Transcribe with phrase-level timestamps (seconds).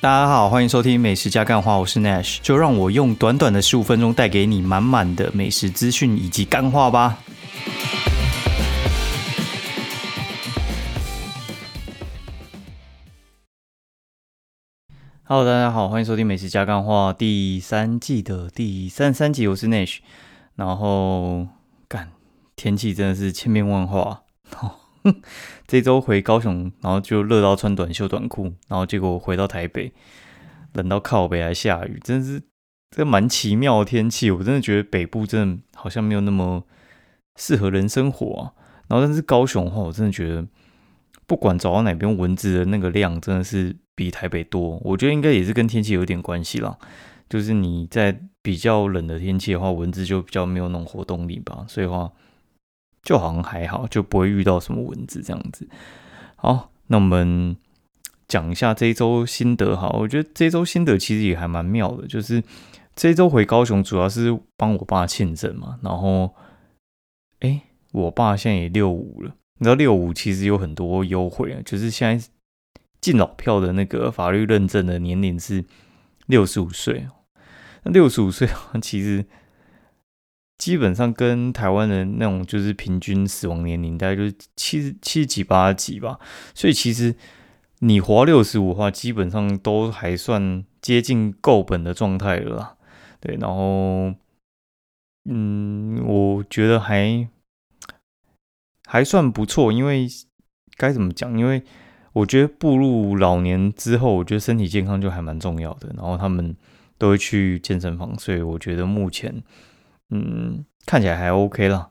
[0.00, 7.18] 大家好，欢迎收听美食加干话，我是 Nash，就让我用短短的十五分钟带给你满满的美食资讯以及干话吧。
[15.24, 19.98] Hello，大家好，欢迎收听美食加干话第三季的第三三集，我是 Nash。
[20.54, 21.48] 然后
[21.88, 22.12] 干，
[22.54, 24.22] 天气真的是千变万化。
[25.04, 25.22] 哼
[25.66, 29.92] 这周回高雄，然后就热到穿短袖短裤，然后结果回到台北，
[30.74, 32.42] 冷到靠北还下雨，真是
[32.90, 34.30] 这蛮奇妙的天气。
[34.30, 36.64] 我真的觉得北部真的好像没有那么
[37.36, 38.42] 适合人生活啊。
[38.88, 40.46] 然后但是高雄的话，我真的觉得
[41.26, 44.80] 不管走到哪边，蚊子的那个量真的是比台北多。
[44.82, 46.78] 我觉得应该也是跟天气有点关系啦。
[47.28, 52.10] 就是你在比较冷的天气的话，蚊子就比较没有那种活动力吧，所以话。
[53.02, 55.68] 就好像还好，就不会遇到什么蚊子这样子。
[56.36, 57.56] 好，那我们
[58.26, 59.76] 讲一下这一周心得。
[59.76, 62.42] 哈，我觉得这周心得其实也还蛮妙的，就是
[62.94, 65.78] 这周回高雄主要是帮我爸庆生嘛。
[65.82, 66.34] 然后，
[67.40, 72.26] 哎，我爸现在也六五了，你知道六五其实有很多优惠啊，就是现在
[73.00, 75.64] 进老票的那个法律认证的年龄是
[76.26, 77.06] 六十五岁。
[77.84, 78.48] 那六十五岁
[78.82, 79.24] 其实。
[80.58, 86.18] 基本上跟台湾的那种就是平均死亡年龄大概就是七十七十几八十几吧，
[86.52, 87.14] 所以其实
[87.78, 92.76] 你活六十五的话，基本上都还算接近够本的状态了。
[93.20, 94.12] 对，然后
[95.30, 97.28] 嗯，我觉得还
[98.84, 100.08] 还算不错，因为
[100.76, 101.38] 该怎么讲？
[101.38, 101.62] 因为
[102.14, 105.88] 我觉得步入老年之后，我觉得身体健康就还蛮重要的。
[105.96, 106.56] 然后他们
[106.98, 109.40] 都会去健身房，所以我觉得目前。
[110.10, 111.90] 嗯，看起来还 OK 啦。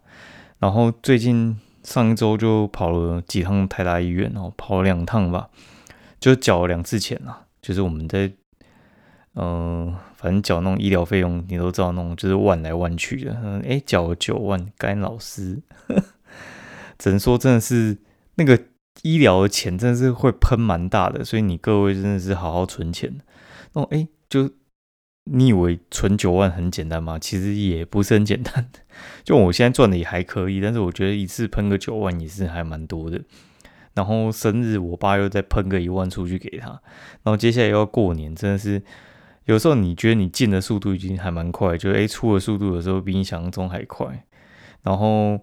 [0.59, 5.49] 然后最近上一周就跑了几趟台大医院，然后跑了两趟吧，
[6.19, 7.45] 就缴了两次钱啦。
[7.61, 8.31] 就是我们在，
[9.35, 13.39] 嗯，反正缴那种医疗费用，你都知道那种就是万来万去的。
[13.43, 15.61] 嗯，哎，缴了九万，干老师，
[16.97, 17.97] 只能说真的是
[18.35, 18.59] 那个
[19.03, 23.15] 医疗的钱真的是会喷蛮大的，所以你各位真的是好好存钱。
[23.73, 24.49] 那种哎，就。
[25.31, 27.17] 你以为存九万很简单吗？
[27.19, 28.69] 其实也不是很简单。
[29.23, 33.21] 就我现在赚的也还可以，但是我觉得一次喷个九万也是还蛮多的。
[33.93, 38.81] 然后生日我爸又再喷个一万出去给他，然后接下来要过年，真的是
[39.45, 44.25] 有时候你觉得你进的速度已经还蛮快，就诶出的速度有时候比你想象中还快。
[44.83, 45.39] 然后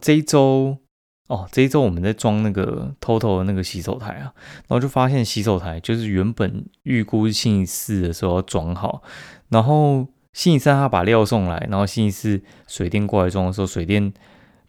[0.00, 0.78] 这一周。
[1.28, 4.32] 哦，这一周我们在装那个 TOTO 的那个洗手台啊，
[4.66, 9.02] 然后就发现洗手台就是原本预估星期四的时候要装好，
[9.50, 14.10] 然后星期三他把料送来，然后星期四水电过来装的时候，水电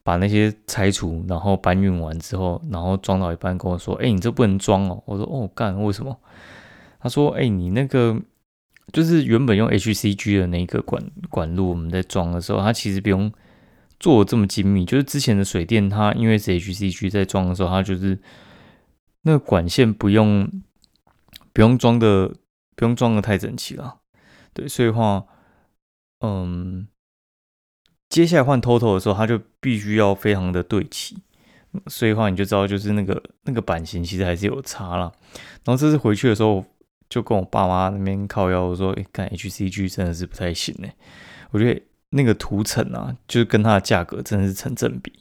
[0.03, 6.17] 把那些拆除，然后搬运完之后，然后装到一半跟我说：“哎，你这不能装哦。”我说：“哦，干，为什么？”
[6.99, 8.19] 他说：“哎，你那个
[8.91, 13.31] 就是原本用 HCG 的那个管管路，我们在装的时候，它其实不用。”
[13.99, 18.17] 做的这么精密，就是之前的水电，它因为是 HCG 在装的时候，它就是
[19.23, 20.49] 那个管线不用
[21.51, 22.33] 不用装的
[22.77, 23.97] 不用装的太整齐了，
[24.53, 25.25] 对，所以话，
[26.21, 26.87] 嗯，
[28.07, 31.17] 接下来换 Total 的时候，它就必须要非常的对齐，
[31.87, 35.11] 所以话你就知道，就是那个那个版型其实还是有差了。
[35.65, 36.63] 然后这次回去的时候，
[37.09, 40.95] 就跟我爸妈那边靠腰说，哎，看 HCG 真的是不太行哎，
[41.51, 41.81] 我觉得。
[42.11, 45.13] 那个涂层啊，就是跟它的价格真的是成正比，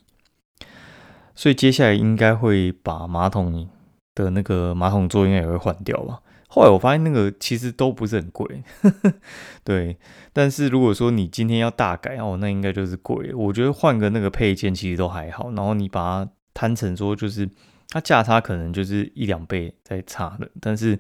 [1.35, 3.69] 所以接下来应该会把马桶
[4.15, 6.21] 的那个马桶座应该也会换掉吧。
[6.51, 8.65] 后来我发现那个其实都不是很贵，
[9.63, 9.99] 对。
[10.33, 13.35] 但是如果说你今天要大改哦，那应该就是贵。
[13.35, 17.47] 我觉得换个那个配件其实都还好，然后你把它摊成说就是
[17.91, 20.99] 它价差可能就是一两倍在差的，但是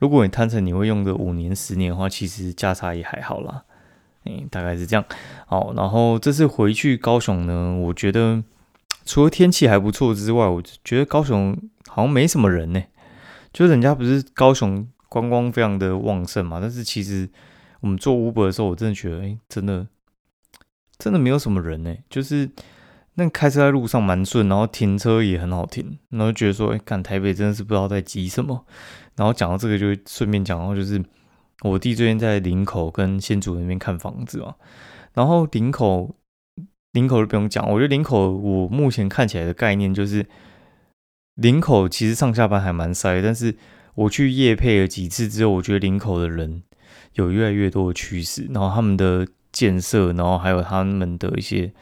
[0.00, 3.62] 如果你摊成你会用个五年十年的话，其实价差也还好啦。
[4.50, 5.04] 大概是这样。
[5.46, 8.42] 好，然后这次回去高雄呢，我觉得
[9.04, 11.56] 除了天气还不错之外，我觉得高雄
[11.88, 12.82] 好像没什么人呢。
[13.52, 17.28] 就人家不是高雄观光非常的旺盛嘛，但是其实
[17.80, 19.86] 我们做 Uber 的时候，我真的觉得，哎，真的
[20.98, 21.94] 真的没有什么人呢。
[22.08, 22.48] 就是
[23.14, 28.64] 那开车在路上蛮顺，然后停车也很好停，然后觉得说，哎，看台北真的是不知道在急什么。
[29.16, 31.02] 然后讲到这个，就顺便讲到就是。
[31.62, 34.54] 我弟最近在林口跟新竹那边看房子嘛，
[35.12, 36.14] 然后林口
[36.92, 40.26] 林口就不用讲，我觉得林口我目前看起来的概念就是
[41.34, 43.54] 林口其实上下班还蛮塞，但是
[43.94, 46.62] 我去夜配了几次之后，我觉得林口的人
[47.14, 51.72] 有越来越多的趋势，然后他们的建设，然后还有他们的一些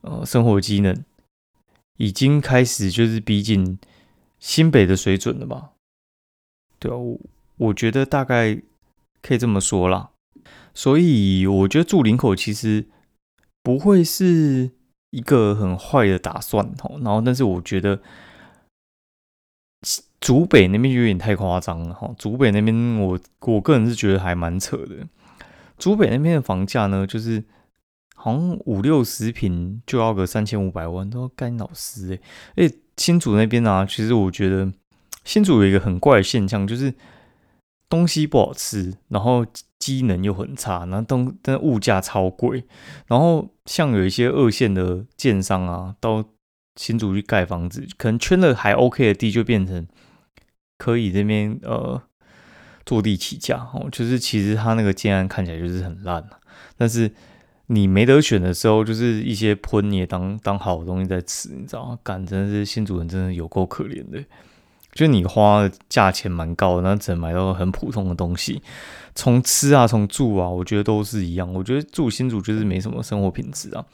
[0.00, 0.96] 呃生活机能，
[1.98, 3.78] 已经开始就是逼近
[4.40, 5.70] 新北的水准了吧？
[6.80, 7.20] 对啊，我。
[7.58, 8.60] 我觉得大概
[9.22, 10.10] 可以这么说啦。
[10.74, 12.86] 所以我觉得住林口其实
[13.62, 14.70] 不会是
[15.10, 16.98] 一个很坏的打算哦。
[17.02, 18.00] 然后，但是我觉得
[20.20, 22.14] 竹北那边有点太夸张了哈。
[22.18, 25.06] 竹北那边，我我个人是觉得还蛮扯的。
[25.78, 27.42] 竹北那边的房价呢，就是
[28.14, 32.14] 好像五六十平就要个三千五百万，都干老师
[32.56, 32.64] 哎。
[32.64, 34.72] 哎，新竹那边啊，其实我觉得
[35.24, 36.94] 新竹有一个很怪的现象，就是
[37.92, 39.44] 东西不好吃，然后。
[39.82, 42.62] 机能又很差，然后东但物价超贵，
[43.08, 46.24] 然后像有一些二线的建商啊，到
[46.76, 49.84] 新竹去盖房子，可能圈了还 OK 的地，就变成
[50.78, 52.00] 可以这边呃
[52.86, 56.24] 坐地起价哦，就是其实他那个建案看起来就是很烂
[56.76, 57.10] 但是
[57.66, 61.98] 你没得选的时候，就是一些喷也当当好东西在吃，你知道吗？
[62.04, 64.22] 感真的是新主人真的有够可怜的。
[64.92, 68.62] 就你花的价钱蛮高的，那只能买到很普通的东西。
[69.14, 71.52] 从吃啊，从住啊，我觉得都是一样。
[71.52, 73.84] 我觉得住新竹就是没什么生活品质啊。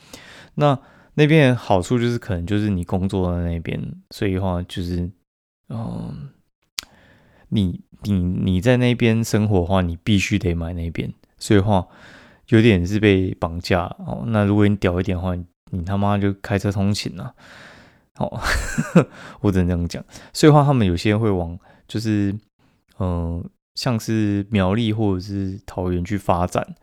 [0.54, 0.78] 那
[1.14, 3.80] 那边好处就是可能就是你工作在那边，
[4.10, 5.10] 所以的话就是，
[5.68, 6.30] 嗯，
[7.48, 11.86] 你你你在那边生活的话，你必须得买那边，所以话
[12.48, 14.24] 有点是被绑架哦。
[14.26, 15.34] 那如果你屌一点的话，
[15.70, 17.34] 你他妈就开车通勤了。
[18.18, 18.40] 哦，
[19.40, 20.04] 我只能这样讲。
[20.32, 22.34] 所以话，他们有些人会往就是，
[22.98, 26.74] 嗯，像是苗栗或者是桃园去发展。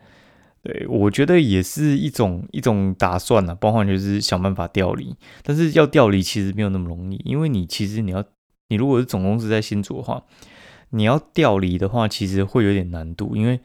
[0.64, 5.16] 对我觉得也是一种一种打算啊，包括就是想办法调离。
[5.44, 8.24] 但是要调离其实没有那么容易，因为你其实你要，
[8.70, 10.24] 你如果是总公司在新竹的话，
[10.90, 13.60] 你要调离的话，其实会有点难度，因为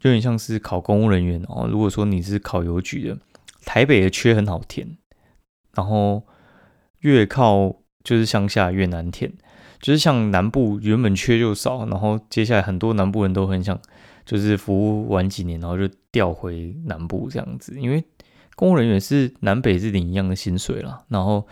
[0.00, 1.68] 有点像是考公务人员哦。
[1.70, 3.18] 如果说你是考邮局的，
[3.64, 4.96] 台北的缺很好填，
[5.74, 6.24] 然后。
[7.06, 9.32] 越靠就是乡下越难填，
[9.80, 13.80] 就是像南部原本缺就少，然后接下来很多南部人都很想
[14.24, 18.02] 就是服务完几年，然后就调回南部这样子，因为
[18.56, 21.46] 公务人员是南北是领一样的薪水啦，然后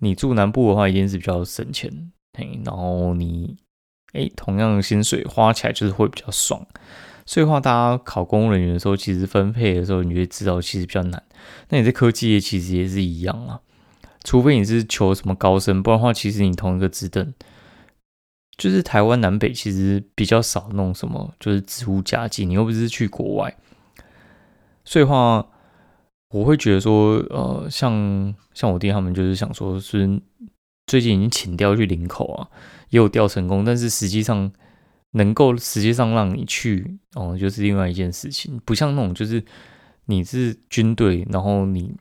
[0.00, 1.90] 你住南部的话一定是比较省钱，
[2.36, 3.56] 嘿，然后你
[4.12, 6.66] 哎同样的薪水花起来就是会比较爽，
[7.24, 11.22] 所以话大家考公务人员的时候，其实分配的时候你就知道其实比较难，
[11.70, 13.60] 那你在科技业其实也是一样啊。
[14.24, 17.32] 除非你是求什么高升，不然的话，其实你同一个职等，
[18.58, 22.44] 就是台湾南北其实比较少弄什么，就是职务加级。
[22.44, 23.56] 你又不是去国外，
[24.84, 25.46] 所以话，
[26.30, 30.20] 我会觉得说，呃，像像我弟他们就是想说，是
[30.86, 32.48] 最近已经请调去领口啊，
[32.90, 34.52] 也有调成功，但是实际上
[35.12, 39.42] 能够实际上让你去，哦，就是另外一件事情，不像那种就是
[40.06, 41.94] 你是军队，然后你。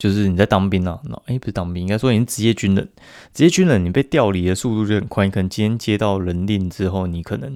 [0.00, 2.88] 就是你在当兵啊，那哎不是当兵，应该说你是职业军人。
[3.34, 7.54] 职业军人你被调离的速度就很快，你可能今天接到人令之后，你可能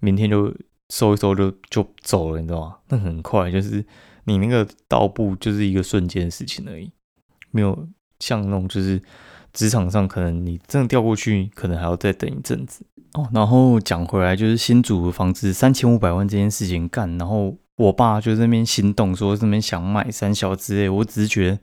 [0.00, 0.54] 明天就
[0.88, 2.76] 收一收就就走了，你知道吗？
[2.88, 3.84] 那很快，就是
[4.24, 6.90] 你那个到步就是一个瞬间的事情而已，
[7.50, 7.86] 没有
[8.20, 8.98] 像那种就是
[9.52, 13.28] 职场上可能你真的调过去，可能还要再等一阵子哦。
[13.34, 17.58] 然后讲回来，就是新组房子三千五百万这件事情干，然后。
[17.76, 21.58] 我爸就在那边心动，说这边想买三小之类，我只是觉得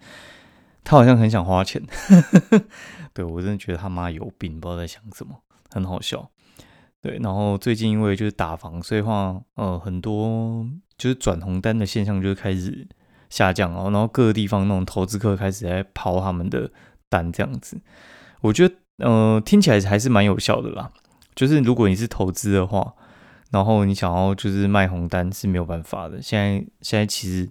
[0.84, 1.82] 他好像很想花钱，
[3.14, 5.36] 对我真的觉得他妈有病，不知道在想什么，
[5.72, 6.30] 很好笑。
[7.02, 10.64] 对，然后最近因为就是打房，所以话呃很多
[10.98, 12.88] 就是转红单的现象就开始
[13.30, 16.72] 下降哦，然后各个地方那种投资客开始在抛他们的
[17.10, 17.82] 单这样子，
[18.42, 20.92] 我觉得呃听起来还是蛮有效的啦，
[21.34, 22.94] 就是如果你是投资的话。
[23.54, 27.48] 然后你想要就是卖红单是没有办法的，现在现在其实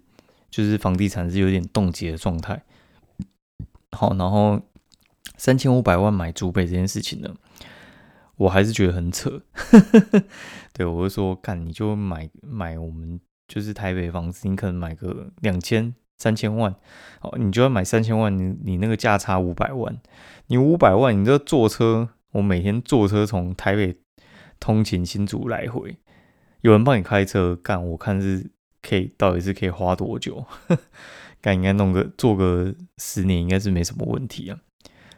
[0.50, 2.60] 就是房地产是有点冻结的状态。
[3.92, 4.60] 好，然后
[5.36, 7.32] 三千五百万买竹北这件事情呢，
[8.34, 9.42] 我还是觉得很扯。
[10.74, 16.74] 对我就说，干你就买买我们就是台北房子，你可能买个两千三千万，
[17.20, 19.96] 哦，你就要买三千万，你你那个价差五百万，
[20.48, 24.01] 你五百万，你这坐车，我每天坐车从台北。
[24.62, 25.96] 通勤新竹来回，
[26.60, 28.48] 有人帮你开车干，我看是
[28.80, 30.46] 可以，到底是可以花多久？
[31.42, 34.60] 干应该弄个做个十年，应该是没什么问题啊。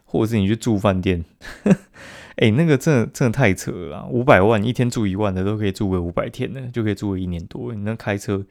[0.07, 1.23] 或者是你去住饭店，
[2.37, 7.75] 哎，那个真的真的太扯了，五百万一天住一万的都可以住个五百天的，就可以住个一年多。
[7.75, 8.47] 你那开车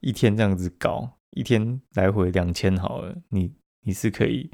[0.00, 3.52] 一天这样子搞，一天来回两千好了，你
[3.82, 4.50] 你是可以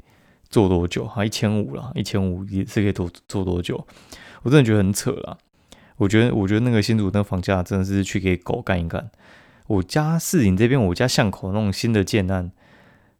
[0.49, 1.07] 做多久？
[1.07, 3.87] 好，一千五了，一千五也是可以多做多久？
[4.43, 5.37] 我真的觉得很扯了。
[5.97, 9.09] 我觉得，我觉得那个新竹那房价真的是去给狗干一干。
[9.67, 12.51] 我家市井这边，我家巷口那种新的建案，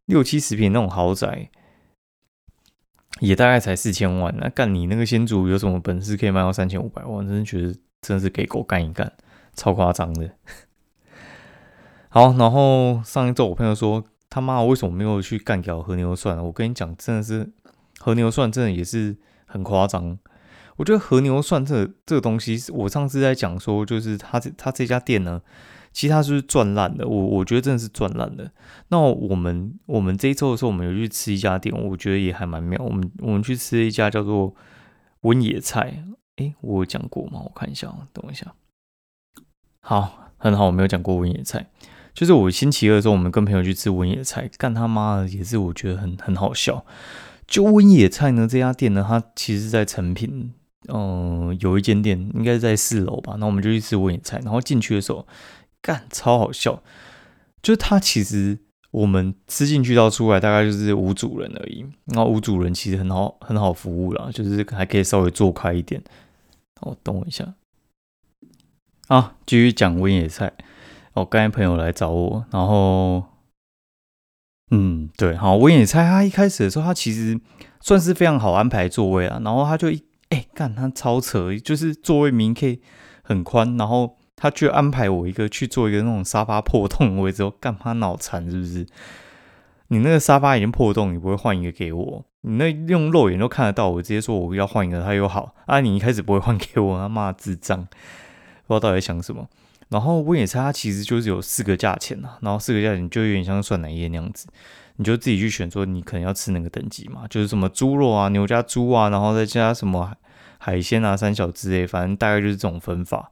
[0.06, 1.50] 六七十平那种豪宅，
[3.20, 4.36] 也大概才四千万。
[4.38, 7.26] 那干你那个新竹有什么本事可以卖到三千五百万？
[7.26, 9.12] 真的觉得真的是给狗干一干，
[9.56, 10.30] 超夸张的。
[12.10, 16.38] 好，然后上一周我朋友说他妈为什么没有去干掉和牛蒜？
[16.44, 17.52] 我跟你讲，真的是
[18.00, 20.20] 和牛蒜真的也是很夸张。
[20.78, 25.42] 我觉得和牛蒜这这个东西，我上次在讲说，就是他这他这家店呢，
[25.94, 27.08] 其实他是赚烂的。
[27.08, 28.52] 我我觉得真的是赚烂的。
[28.90, 32.78] 那我们我们这一周的时候，我们有去吃一家店，我觉得也还蛮妙。
[32.84, 34.54] 我们我们去吃一家叫做
[35.22, 36.04] 温野菜，
[36.36, 37.42] 诶，我有讲过吗？
[37.46, 38.54] 我看一下，等我一下。
[39.80, 41.70] 好，很好，我没有讲过温野菜。
[42.14, 46.86] 就是我星期二的时候，我们跟朋友去吃温野菜，干他妈的也是我觉得很很好笑。
[47.48, 50.54] 就温野菜呢，这家店呢，它其实在成品。
[50.88, 54.40] 嗯，有一间店应该是在四楼吧，那我们就去吃温野菜。
[54.44, 55.26] 然后进去的时候，
[55.82, 56.84] 干超好笑，
[57.62, 58.60] 就是他其实
[58.92, 61.86] 我们吃进去到出来大概就是五组人而已。
[62.06, 66.04] 然后五组人其实很好很好服务啦，就是还可以稍微坐开一点。
[66.82, 67.56] 哦，等我一下，
[69.08, 70.54] 啊，继续讲温野菜。
[71.14, 73.24] 哦，刚才朋友来找我，然后，
[74.72, 77.40] 嗯，对，好，温野菜他一开始的时候，他其实
[77.80, 80.04] 算是非常好安排座位啊，然后他就一。
[80.36, 82.82] 哎，干他超扯，就是座位明可以
[83.24, 88.86] 很宽，然后他却安排我一个去做一个那种沙发破洞的位置，干他脑残是不是？
[89.88, 92.26] 你那个沙发已经破洞，你不会换一个给我？
[92.42, 97.96] 你那用肉眼都看得到，我直接说我要换一个，他又好啊，你一开始不会换 给我，他妈智障，不知
[98.74, 99.48] 道到底在想什么。
[99.88, 104.48] 然后温野菜它其实就是有四个价钱啊，然后四个价钱就有点像酸奶液那样子。
[104.98, 110.14] 你就自己去选，说你可能要吃哪个等级嘛，就是什么猪肉啊、牛加猪啊，然后再加什么
[110.66, 113.32] 海鲜啊、三小之类，反正大概就是这种分法。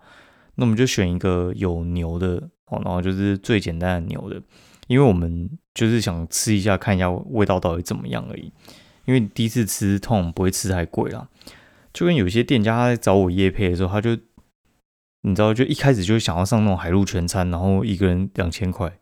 [0.54, 4.40] 那我们就选一个有牛的哦，然后就是最简单的牛的，
[4.86, 8.54] 因为我们就是想吃一下，看一下味道到底怎么样而已。
[9.06, 11.28] 因为第一次吃，痛不会吃太贵啦。
[11.92, 14.16] 就跟有些店家他在找我夜配的时候，他就
[15.24, 19.00] 你知道，就一开始就想要上那种海陆全餐，然后一个人两千块，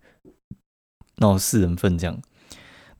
[1.18, 2.22] 然后四人份这样。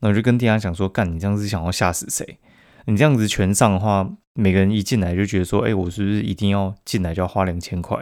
[0.00, 2.38] 那我就跟店家讲说，干你这样子想要吓死谁？
[2.86, 7.96] 你这样子全上的话，每个人一进来就觉得说，哎，我是不是一定要进来就要花两千块？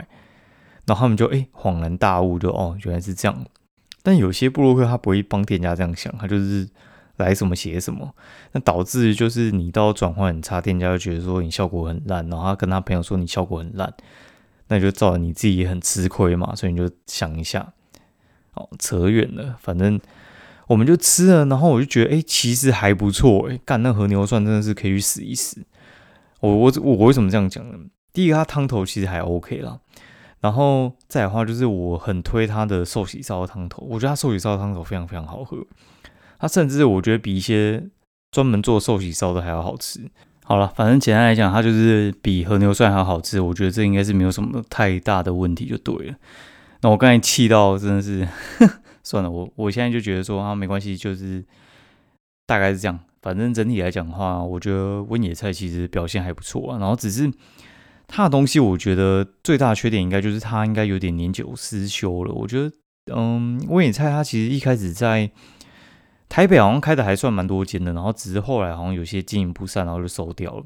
[0.86, 3.44] 然后他们就哎恍然大悟，就哦原来是这样。
[4.02, 6.68] 但有些布洛克他不会帮店家这样想，他就是
[7.16, 8.14] 来什么写什么，
[8.52, 13.92] 那导致就是你到转换很差，店家就觉得说你效果很烂，然后他跟他朋友说你效果很烂，
[14.68, 16.54] 那就造成你自己也很吃亏嘛。
[16.54, 17.72] 所以你就想一下，
[18.54, 20.00] 哦，扯远了，反正。
[20.70, 25.56] 我们就吃了，然后我就觉得，哎，其实还不错，哎，干那和牛涮真的是可以去试一试。
[26.38, 27.74] 我我我为什么这样讲呢？
[28.12, 29.80] 第一个，它汤头其实还 OK 啦，
[30.38, 35.58] 然后再的话，就是我很推它的寿喜烧汤头，我觉得它寿喜烧汤头非常非常好喝，
[36.38, 37.82] 它甚至我觉得比一些
[38.30, 40.08] 专门做寿喜烧的还要好吃。
[40.44, 46.14] 好了，反正简单来讲，它就是比和牛涮还要好吃，我觉得这应该是没有什么太大的问题就对了。
[46.82, 48.28] 那我刚才气到真的是。
[49.10, 51.44] 算了，我我现在就觉得说啊，没关系，就是
[52.46, 52.96] 大概是这样。
[53.20, 56.78] 反正整体来讲的话，我觉得温野菜其实表现还不错啊。
[56.78, 57.28] 然后只是
[58.06, 62.32] 它的东西，我觉得最大的缺点应该就是它应该有点年久失修了。
[62.32, 62.72] 我觉得，
[63.16, 65.28] 嗯，温野菜它其实一开始在
[66.28, 70.64] 台北好像开的还算蛮多间的，然后只是后来好像有些经营不善，然后就收掉了。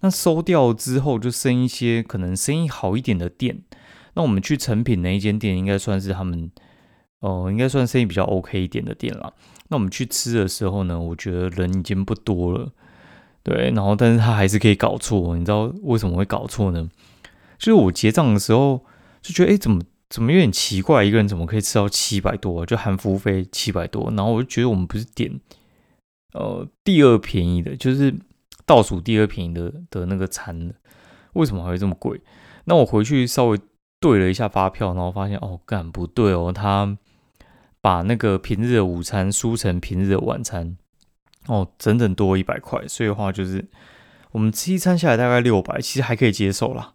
[0.00, 3.62] 那收掉之后，就剩一些可能生意好一点的店。
[4.14, 6.50] 那我们去成品那一间店，应该算是他们。
[7.24, 9.32] 哦，应该算生意比较 OK 一点的店了。
[9.68, 12.70] 那我们去吃的时候呢，我觉得人已经不多了，
[13.42, 13.70] 对。
[13.74, 16.86] 然后，但是他还是可以搞错，你知道为什么会搞错呢？
[17.56, 18.84] 就是我结账的时候
[19.22, 22.66] 就觉得，哎，怎么怎么有点奇怪，一个人怎么可以吃到七百多？
[22.66, 24.12] 就含服务费七百多。
[24.14, 25.40] 然后我就觉得我们不是点
[26.34, 28.14] 呃第二便宜的，就是
[28.66, 30.74] 倒数第二便宜的的那个餐，
[31.32, 32.20] 为什么还会这么贵？
[32.66, 33.58] 那我回去稍微
[33.98, 36.98] 对了一下发票，然后发现哦，干不对哦，他。
[37.84, 40.74] 把那个平日的午餐输成平日的晚餐，
[41.48, 43.68] 哦，整整多一百块，所以的话就是
[44.32, 46.94] 我们吃一餐下来大概六百，其实还可以接受啦。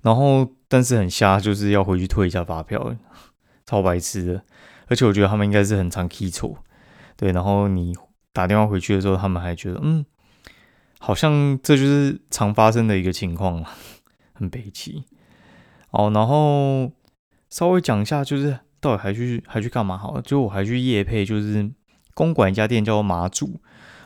[0.00, 2.96] 然后但是很瞎，就是要回去退一下发票，
[3.66, 4.42] 超白痴的。
[4.86, 6.56] 而且我觉得他们应该是很常 key 错，
[7.18, 7.32] 对。
[7.32, 7.94] 然后你
[8.32, 10.06] 打电话回去的时候，他们还觉得嗯，
[10.98, 13.62] 好像这就是常发生的一个情况
[14.32, 15.04] 很悲戚。
[15.90, 16.90] 哦，然后
[17.50, 18.60] 稍微讲一下就是。
[18.80, 19.98] 到底还去还去干嘛？
[19.98, 21.70] 好，就我还去夜配，就是
[22.14, 23.60] 公馆一家店叫做马祖。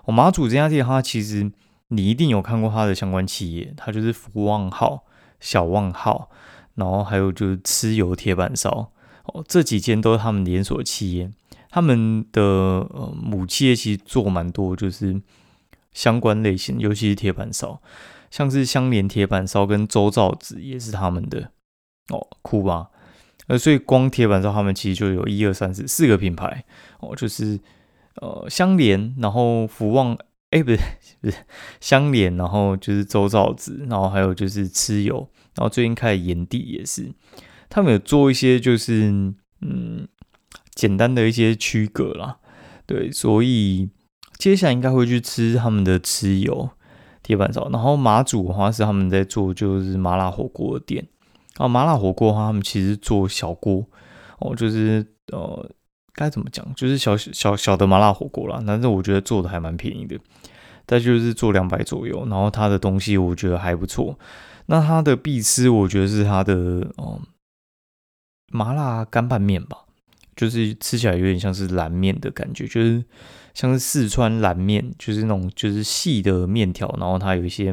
[0.05, 1.51] 我马祖这家店，它其实
[1.89, 5.05] 你一定有看过它的相关企业，它就是福旺号、
[5.41, 6.29] 小旺号，
[6.75, 8.93] 然后还有就是吃油铁板烧
[9.25, 11.31] 哦，这几间都是他们连锁企业。
[11.71, 15.21] 他们的呃母企业其实做蛮多，就是
[15.93, 17.81] 相关类型，尤其是铁板烧，
[18.31, 21.51] 像是香莲铁板烧跟周造子也是他们的。
[22.11, 22.91] 哦，酷吧？
[23.47, 26.65] 呃，所以光铁板烧他们其实就有一二三四四个品牌
[27.01, 27.61] 哦，就是
[28.17, 30.17] 呃香莲，然后福旺，
[30.51, 30.79] 哎，不是
[31.21, 31.37] 不是
[31.81, 37.13] 香莲，然后就是周造子，然后还有就是蚩尤，然后最近开始炎帝也是，
[37.69, 39.11] 他们有做一些就是
[39.61, 40.09] 嗯
[40.75, 42.39] 简单的一些区隔啦，
[42.87, 43.91] 对，所以
[44.39, 46.71] 接下来应该会去吃他们的蚩尤
[47.23, 51.07] 铁板烧，然后马祖的话是他们在做就是麻辣火锅店。
[51.57, 53.87] 啊，麻辣火锅的话，他们其实做小锅
[54.41, 55.71] 哦，就是呃，
[56.13, 58.61] 该怎么讲，就是小小小的麻辣火锅啦。
[58.67, 60.19] 但是我觉得做的还蛮便宜的，
[60.85, 62.27] 但就是做两百左右。
[62.29, 64.19] 然后它的东西我觉得还不错。
[64.67, 66.55] 那它的必吃，我觉得是它的
[66.97, 67.21] 哦
[68.51, 69.85] 麻辣干拌面吧，
[70.35, 73.05] 就是吃起来有点像是蓝面的感觉，就是
[73.55, 77.73] 像是四川蓝面，就是那种就是细的面条，然后它有一些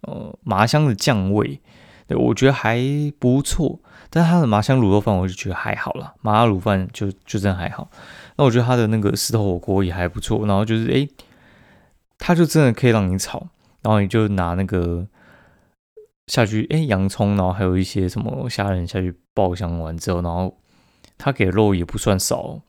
[0.00, 1.60] 呃麻香的酱味。
[2.08, 2.80] 对，我觉得还
[3.18, 7.90] 不错，但是它的麻香卤肉饭我就觉得还好了，麻辣卤饭就就真的还好。
[8.36, 11.06] 那我觉得它的那个石头火锅也还不错，然后就是哎，
[12.18, 13.46] 它就真的可以让你炒，
[13.82, 15.06] 然后你就拿那个
[16.28, 20.56] 下去，哎，洋葱，然后还有一些什么虾仁下去爆香完之后，然后
[21.18, 22.60] 它给肉也不算少，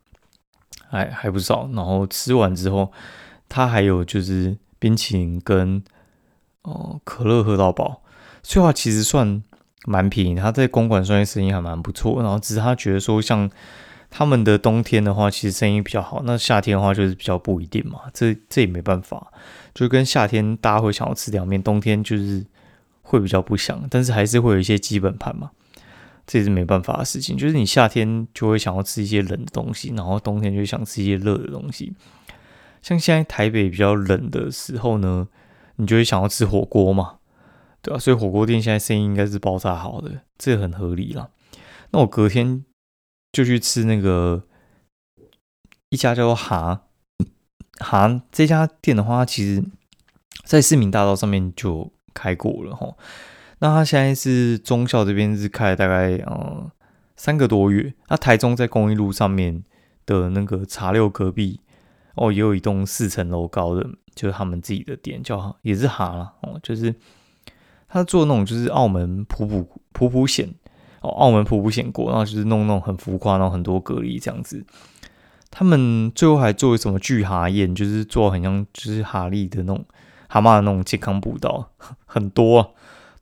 [0.89, 1.69] 还还不少。
[1.73, 2.91] 然后吃完之后，
[3.47, 5.81] 它还有就是冰淇淋跟
[6.63, 8.01] 哦可乐喝到饱。
[8.43, 9.43] 所以话其实算
[9.85, 12.21] 蛮便宜，他在公馆算生意还蛮不错。
[12.21, 13.49] 然后只是他觉得说，像
[14.09, 16.21] 他们的冬天的话，其实生意比较好。
[16.25, 19.31] 那夏天的话就是比较不一定嘛，这这也没办法。
[19.73, 22.45] 就跟夏天大家会想要吃凉面，冬天就是
[23.01, 25.51] 会比较不想，但是还是会有一些基本盘嘛，
[26.25, 27.37] 这也是没办法的事情。
[27.37, 31.93] 就是你夏天就会想要吃一些冷的东西，然后冬天就想吃一些热的东西。
[32.81, 35.27] 像现在台北比较冷的时候呢，
[35.75, 37.18] 你就会想要吃火锅嘛。
[37.81, 41.29] 对啊，所以火锅店现在生意应该是爆炸好的，这很合理啦。
[41.91, 42.65] 那我隔天
[43.31, 44.43] 就去吃那个
[45.89, 46.83] 一家叫做哈
[47.79, 49.63] 哈这家店的话，其实
[50.43, 52.95] 在市民大道上面就开过了哈。
[53.59, 56.69] 那他现在是中校这边是开了大概呃
[57.15, 57.93] 三个多月。
[58.09, 59.63] 那台中在公益路上面
[60.05, 61.61] 的那个茶六隔壁
[62.15, 66.93] 哦，也有一栋四层楼高的，就是他们自己的店，叫也是哈了哦，就是。
[67.89, 70.47] 他做那种就是澳门普普普普险
[71.01, 74.63] 哦，澳门普普险过，然后就是弄那种很浮夸，然后很多隔离这样子。
[75.51, 79.83] 他们最后还做什么巨蛤宴，就是做很像就是哈利的那种
[80.27, 81.71] 蛤蟆的那种健康步道，
[82.05, 82.67] 很多啊，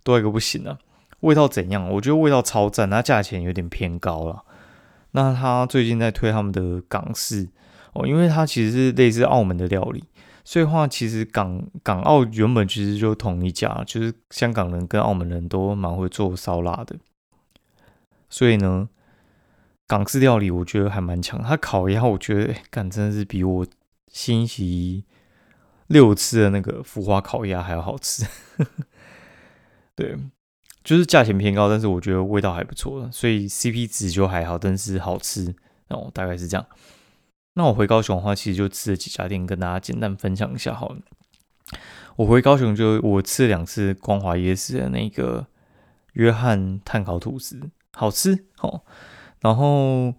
[0.03, 0.77] 多一个不行啊。
[1.21, 1.89] 味道怎样？
[1.89, 4.43] 我觉得味道超赞，那价钱有点偏高了。
[5.11, 7.47] 那他最近在推他们的港式
[7.93, 10.03] 哦，因为它其实是类似澳门的料理。
[10.49, 16.95] 所以话，其实港港澳原本其实就同一家，就是香港人跟澳门人都蛮会做烧腊的。
[18.29, 18.87] 所以呢，
[19.85, 21.43] 港式料理我觉得还蛮强。
[21.43, 23.67] 他烤鸭，我觉得干真的是比我
[24.07, 25.03] 星期
[25.87, 28.25] 六吃的那个浮华烤鸭还要好吃。
[29.95, 30.17] 对，
[30.81, 35.53] 就是价钱偏高，但是我觉得味道还不错，所以 CP 值就还好，但是好吃
[35.89, 36.65] 哦，大概是这样。
[37.57, 40.97] 那我回高雄的话，其实就吃了几家店，跟大家简单分享一下好了。
[42.15, 45.47] 我回高雄就我吃了两次光华夜市的那个
[46.13, 47.59] 约翰碳烤吐司，
[47.93, 48.83] 好吃哦。
[49.41, 50.13] 然后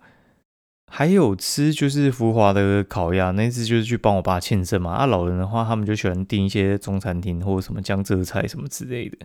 [0.90, 4.90] 还有吃就是福华的烤鸭，那次就是去帮我爸庆生嘛。
[4.90, 9.16] 啊，老人的话，他们就喜欢订一些中餐厅或者什么江浙菜什么之类的。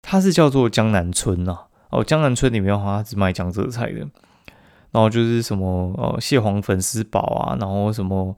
[0.00, 1.58] 它是叫做江南村呐，
[1.90, 4.06] 哦，江南村里面的话，它只卖江浙菜的。
[4.92, 8.34] 然后就是什么呃蟹黄粉丝煲啊，然后什么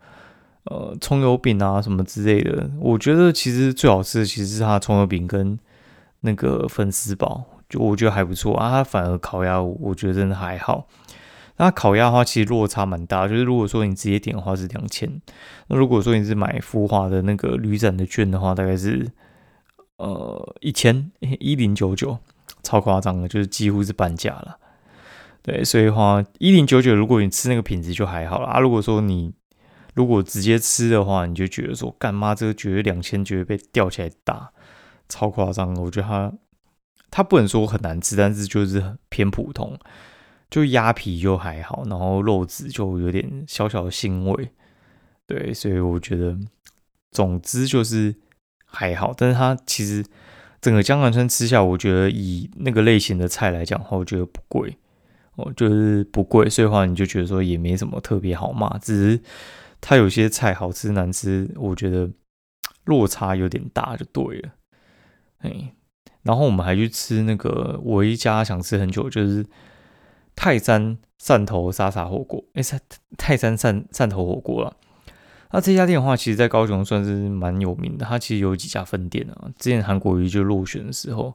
[0.65, 2.71] 呃葱油饼啊什么之类的。
[2.81, 5.59] 我觉得其实最好吃的其实是它葱油饼跟
[6.21, 8.71] 那个粉丝煲，就我觉得还不错啊。
[8.71, 10.87] 它反而烤鸭我觉得真的还好。
[11.61, 15.21] 那烤鸭的话其实落差蛮大，就是如果说你直接点的话是两千，
[15.67, 19.11] 那如果说你是买福华的那个旅展的券的话，大概是
[19.97, 22.17] 呃一千一零九九，
[22.63, 24.57] 超夸张的，就是几乎是半价了。
[25.42, 28.61] 对，所以话一零九九，如果你吃那个品质就还好了啊。
[28.61, 29.33] 如果说你
[29.94, 34.51] 如果直接吃的话，你就觉得说干妈这个绝对两千，绝对被吊起来打，
[35.09, 35.74] 超夸张。
[35.77, 36.33] 我觉得它
[37.11, 39.79] 它不能说很难吃，但是就是偏普通，
[40.51, 44.51] 就鸭皮就还好，然后肉质就有点小小的腥味。
[45.27, 46.37] 对，所以我觉得
[47.11, 48.14] 总之就是
[48.66, 50.05] 还好，但是它其实
[50.61, 54.77] 整个江南村吃下，我觉得以那个类型的菜来讲的话，我觉得不贵。
[55.38, 59.20] 哦，就是不贵，所以的话你就觉得说也没什么特别好骂，只是
[59.81, 62.11] 它有些菜好吃难吃，我觉得
[62.85, 64.51] 落差有点大就对了。
[65.38, 65.72] 哎，
[66.22, 69.46] 然后我们还去吃那个我一家想吃很久，就是
[70.35, 72.44] 泰山汕头沙茶火锅。
[72.55, 72.81] 哎，泰
[73.16, 74.77] 泰山汕汕头火锅了。
[75.53, 78.05] 那这家店的话，其实在高雄算是蛮有名的。
[78.05, 79.48] 它其实有几家分店啊。
[79.59, 81.33] 之前韩国瑜就落选的时候，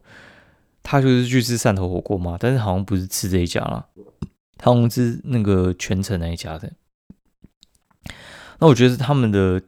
[0.83, 3.87] 他就是去吃汕头火锅嘛，但是好像不是吃这一家啦，
[4.57, 6.71] 他好像是那个全城那一家的。
[8.59, 9.61] 那我觉得他们的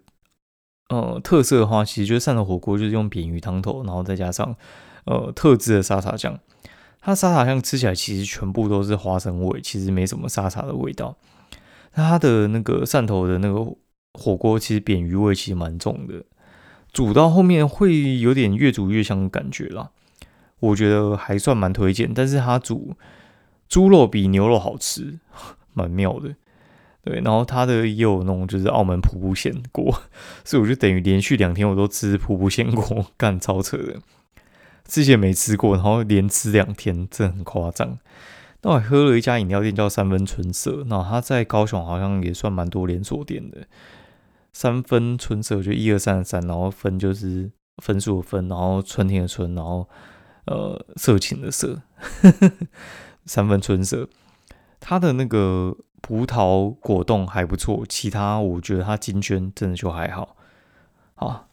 [0.89, 4.56] 呃特色的话，其实就是汕头火锅就是用扁鱼汤头，然后再加上
[5.06, 6.39] 呃特制的沙茶酱。
[7.01, 11.17] 它沙茶酱吃起来其实全部都是花生味，其实没什么沙茶的味道。
[11.95, 13.75] 那它的那个汕头的那个。
[14.17, 16.23] 火锅其实扁鱼味其实蛮重的，
[16.93, 19.91] 煮到后面会有点越煮越香的感觉啦。
[20.65, 22.95] 我觉得还算蛮推荐，但是它煮
[23.67, 25.19] 猪肉比牛肉好吃，
[25.73, 26.36] 蛮妙的。
[27.04, 30.01] 对，然后它的也有那种就是澳门瀑布鲜锅，
[30.43, 33.99] 所以我就等于连续两天我都吃瀑布鲜锅， 干超扯的。
[34.86, 37.97] 之前没吃过，然后连吃两天，真的很夸张。
[38.62, 43.67] 那我喝了一家饮料店叫三分春色，那它在高雄好像也算蛮多连锁店的。
[44.51, 47.51] 三分春色就一二三三，然后分就是
[47.84, 49.88] 分数的分，然后春天的春，然后
[50.45, 51.81] 呃色情的色，
[53.25, 54.08] 三分春色。
[54.79, 60.36] 它的那个葡萄果冻还不错，其他我觉得它金圈真的就还好。
[61.15, 61.47] 好，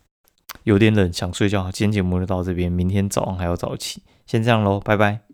[0.64, 1.72] 有点冷，想睡觉。
[1.72, 5.31] 今天节目就到这边，明天早上还要早起，先这样喽，拜拜。